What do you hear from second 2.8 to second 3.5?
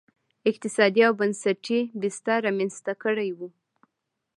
کړی و.